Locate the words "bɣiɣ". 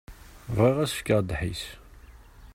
0.55-0.77